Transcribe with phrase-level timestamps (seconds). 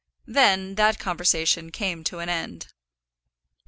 [0.25, 2.73] Then that conversation came to an end.